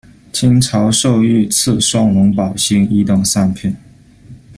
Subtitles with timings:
[0.33, 3.75] 清朝授御赐双龙宝星一等三品。